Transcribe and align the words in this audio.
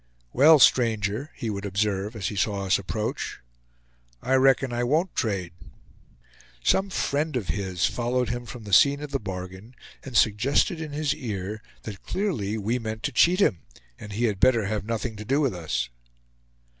"Well, 0.33 0.57
stranger," 0.57 1.29
he 1.35 1.51
would 1.51 1.63
observe, 1.63 2.15
as 2.15 2.29
he 2.29 2.35
saw 2.35 2.65
us 2.65 2.79
approach, 2.79 3.39
"I 4.19 4.33
reckon 4.33 4.73
I 4.73 4.83
won't 4.83 5.13
trade!" 5.15 5.53
Some 6.63 6.89
friend 6.89 7.35
of 7.35 7.49
his 7.49 7.85
followed 7.85 8.29
him 8.29 8.47
from 8.47 8.63
the 8.63 8.73
scene 8.73 9.03
of 9.03 9.11
the 9.11 9.19
bargain 9.19 9.75
and 10.03 10.17
suggested 10.17 10.81
in 10.81 10.91
his 10.91 11.13
ear, 11.13 11.61
that 11.83 12.01
clearly 12.01 12.57
we 12.57 12.79
meant 12.79 13.03
to 13.03 13.11
cheat 13.11 13.39
him, 13.39 13.61
and 13.99 14.13
he 14.13 14.23
had 14.23 14.39
better 14.39 14.65
have 14.65 14.83
nothing 14.85 15.15
to 15.17 15.23
do 15.23 15.39
with 15.39 15.53
us. 15.53 15.87